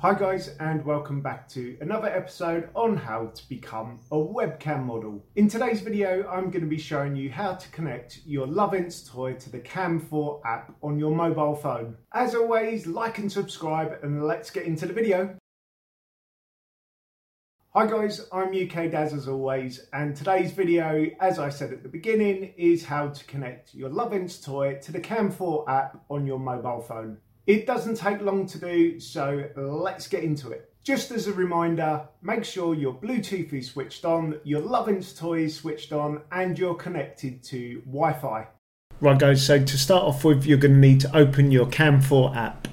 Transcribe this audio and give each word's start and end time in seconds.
Hi 0.00 0.14
guys 0.14 0.54
and 0.60 0.84
welcome 0.84 1.22
back 1.22 1.48
to 1.48 1.76
another 1.80 2.06
episode 2.06 2.68
on 2.76 2.96
how 2.96 3.32
to 3.34 3.48
become 3.48 3.98
a 4.12 4.16
webcam 4.16 4.84
model. 4.84 5.24
In 5.34 5.48
today's 5.48 5.80
video 5.80 6.24
I'm 6.28 6.50
going 6.50 6.62
to 6.62 6.68
be 6.68 6.78
showing 6.78 7.16
you 7.16 7.32
how 7.32 7.54
to 7.54 7.68
connect 7.70 8.20
your 8.24 8.46
Lovense 8.46 9.10
toy 9.10 9.32
to 9.32 9.50
the 9.50 9.58
Cam 9.58 9.98
4 9.98 10.40
app 10.46 10.72
on 10.84 11.00
your 11.00 11.10
mobile 11.10 11.56
phone. 11.56 11.96
As 12.12 12.36
always 12.36 12.86
like 12.86 13.18
and 13.18 13.30
subscribe 13.30 13.98
and 14.04 14.24
let's 14.24 14.50
get 14.50 14.66
into 14.66 14.86
the 14.86 14.92
video. 14.92 15.36
Hi 17.74 17.84
guys, 17.84 18.28
I'm 18.32 18.50
UK 18.50 18.92
Daz 18.92 19.12
as 19.12 19.26
always 19.26 19.88
and 19.92 20.14
today's 20.14 20.52
video, 20.52 21.10
as 21.18 21.40
I 21.40 21.48
said 21.48 21.72
at 21.72 21.82
the 21.82 21.88
beginning, 21.88 22.54
is 22.56 22.84
how 22.84 23.08
to 23.08 23.24
connect 23.24 23.74
your 23.74 23.90
Lovense 23.90 24.44
toy 24.44 24.78
to 24.80 24.92
the 24.92 25.00
Cam 25.00 25.32
4 25.32 25.68
app 25.68 26.04
on 26.08 26.24
your 26.24 26.38
mobile 26.38 26.82
phone. 26.82 27.18
It 27.48 27.66
doesn't 27.66 27.96
take 27.96 28.20
long 28.20 28.44
to 28.46 28.58
do, 28.58 29.00
so 29.00 29.48
let's 29.56 30.06
get 30.06 30.22
into 30.22 30.50
it. 30.50 30.70
Just 30.84 31.10
as 31.10 31.28
a 31.28 31.32
reminder, 31.32 32.06
make 32.20 32.44
sure 32.44 32.74
your 32.74 32.92
Bluetooth 32.92 33.54
is 33.54 33.70
switched 33.70 34.04
on, 34.04 34.38
your 34.44 34.60
Lovense 34.60 35.18
toy 35.18 35.44
is 35.44 35.56
switched 35.56 35.90
on, 35.92 36.20
and 36.30 36.58
you're 36.58 36.74
connected 36.74 37.42
to 37.44 37.80
Wi 37.86 38.12
Fi. 38.12 38.48
Right, 39.00 39.18
guys, 39.18 39.46
so 39.46 39.64
to 39.64 39.78
start 39.78 40.04
off 40.04 40.26
with, 40.26 40.44
you're 40.44 40.58
going 40.58 40.74
to 40.74 40.78
need 40.78 41.00
to 41.00 41.16
open 41.16 41.50
your 41.50 41.64
Cam4 41.64 42.36
app. 42.36 42.68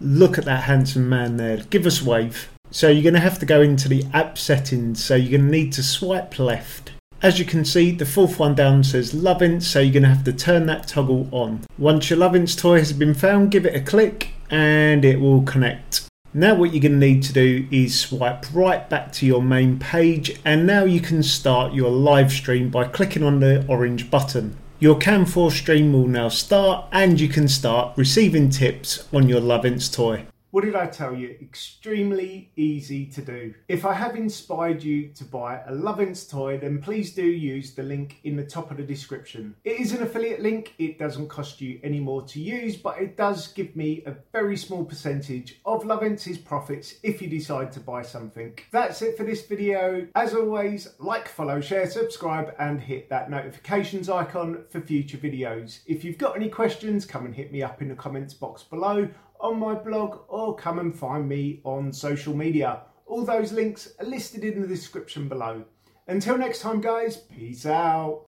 Look 0.00 0.38
at 0.38 0.44
that 0.44 0.64
handsome 0.64 1.08
man 1.08 1.36
there. 1.36 1.58
Give 1.58 1.86
us 1.86 2.02
a 2.02 2.04
wave. 2.04 2.48
So, 2.72 2.88
you're 2.88 3.04
going 3.04 3.14
to 3.14 3.20
have 3.20 3.38
to 3.38 3.46
go 3.46 3.62
into 3.62 3.88
the 3.88 4.06
app 4.12 4.38
settings, 4.38 5.04
so 5.04 5.14
you're 5.14 5.38
going 5.38 5.48
to 5.52 5.56
need 5.56 5.72
to 5.74 5.84
swipe 5.84 6.36
left. 6.40 6.90
As 7.22 7.38
you 7.38 7.46
can 7.46 7.64
see, 7.64 7.92
the 7.92 8.04
fourth 8.04 8.38
one 8.38 8.54
down 8.54 8.84
says 8.84 9.14
Lovense, 9.14 9.62
so 9.62 9.80
you're 9.80 9.92
going 9.92 10.02
to 10.02 10.08
have 10.10 10.24
to 10.24 10.32
turn 10.32 10.66
that 10.66 10.86
toggle 10.86 11.28
on. 11.32 11.64
Once 11.78 12.10
your 12.10 12.18
Lovense 12.18 12.58
toy 12.58 12.78
has 12.78 12.92
been 12.92 13.14
found, 13.14 13.50
give 13.50 13.64
it 13.64 13.74
a 13.74 13.80
click 13.80 14.32
and 14.50 15.02
it 15.04 15.18
will 15.18 15.42
connect. 15.42 16.06
Now 16.34 16.54
what 16.54 16.74
you're 16.74 16.82
going 16.82 17.00
to 17.00 17.06
need 17.06 17.22
to 17.22 17.32
do 17.32 17.66
is 17.70 17.98
swipe 17.98 18.44
right 18.52 18.88
back 18.90 19.12
to 19.12 19.26
your 19.26 19.40
main 19.40 19.78
page 19.78 20.38
and 20.44 20.66
now 20.66 20.84
you 20.84 21.00
can 21.00 21.22
start 21.22 21.72
your 21.72 21.90
live 21.90 22.30
stream 22.30 22.68
by 22.68 22.84
clicking 22.84 23.22
on 23.22 23.40
the 23.40 23.64
orange 23.66 24.10
button. 24.10 24.54
Your 24.78 24.96
Cam4 24.96 25.50
stream 25.50 25.94
will 25.94 26.06
now 26.06 26.28
start 26.28 26.84
and 26.92 27.18
you 27.18 27.28
can 27.28 27.48
start 27.48 27.96
receiving 27.96 28.50
tips 28.50 29.08
on 29.14 29.26
your 29.26 29.40
Lovense 29.40 29.90
toy. 29.90 30.26
What 30.56 30.64
did 30.64 30.74
I 30.74 30.86
tell 30.86 31.14
you? 31.14 31.36
Extremely 31.42 32.50
easy 32.56 33.04
to 33.08 33.20
do. 33.20 33.52
If 33.68 33.84
I 33.84 33.92
have 33.92 34.16
inspired 34.16 34.82
you 34.82 35.08
to 35.08 35.22
buy 35.22 35.60
a 35.66 35.70
Lovense 35.70 36.30
toy, 36.30 36.56
then 36.56 36.80
please 36.80 37.12
do 37.12 37.26
use 37.26 37.74
the 37.74 37.82
link 37.82 38.20
in 38.24 38.36
the 38.36 38.42
top 38.42 38.70
of 38.70 38.78
the 38.78 38.82
description. 38.82 39.54
It 39.64 39.78
is 39.78 39.92
an 39.92 40.02
affiliate 40.02 40.40
link, 40.40 40.72
it 40.78 40.98
doesn't 40.98 41.28
cost 41.28 41.60
you 41.60 41.78
any 41.84 42.00
more 42.00 42.22
to 42.28 42.40
use, 42.40 42.74
but 42.74 42.98
it 42.98 43.18
does 43.18 43.48
give 43.48 43.76
me 43.76 44.02
a 44.06 44.14
very 44.32 44.56
small 44.56 44.82
percentage 44.82 45.60
of 45.66 45.82
Lovense's 45.82 46.38
profits 46.38 46.94
if 47.02 47.20
you 47.20 47.28
decide 47.28 47.70
to 47.72 47.80
buy 47.80 48.00
something. 48.00 48.58
That's 48.72 49.02
it 49.02 49.18
for 49.18 49.24
this 49.24 49.46
video. 49.46 50.08
As 50.14 50.32
always, 50.32 50.88
like, 50.98 51.28
follow, 51.28 51.60
share, 51.60 51.90
subscribe, 51.90 52.54
and 52.58 52.80
hit 52.80 53.10
that 53.10 53.28
notifications 53.28 54.08
icon 54.08 54.64
for 54.70 54.80
future 54.80 55.18
videos. 55.18 55.80
If 55.84 56.02
you've 56.02 56.16
got 56.16 56.34
any 56.34 56.48
questions, 56.48 57.04
come 57.04 57.26
and 57.26 57.34
hit 57.34 57.52
me 57.52 57.62
up 57.62 57.82
in 57.82 57.88
the 57.88 57.94
comments 57.94 58.32
box 58.32 58.62
below 58.62 59.10
on 59.46 59.60
my 59.60 59.74
blog 59.74 60.18
or 60.28 60.56
come 60.56 60.80
and 60.80 60.94
find 60.94 61.28
me 61.28 61.60
on 61.64 61.92
social 61.92 62.34
media. 62.34 62.82
All 63.06 63.24
those 63.24 63.52
links 63.52 63.94
are 64.00 64.06
listed 64.06 64.42
in 64.42 64.60
the 64.60 64.66
description 64.66 65.28
below. 65.28 65.64
Until 66.08 66.36
next 66.36 66.60
time, 66.60 66.80
guys, 66.80 67.16
peace 67.16 67.64
out. 67.64 68.25